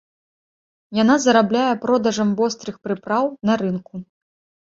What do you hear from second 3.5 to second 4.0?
на рынку.